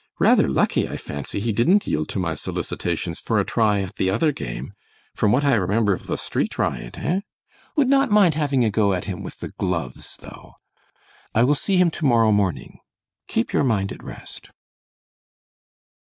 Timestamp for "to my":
2.09-2.33